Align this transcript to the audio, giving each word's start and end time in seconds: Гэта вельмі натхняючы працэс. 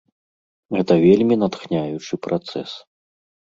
Гэта 0.75 0.93
вельмі 1.05 1.39
натхняючы 1.43 2.13
працэс. 2.27 2.71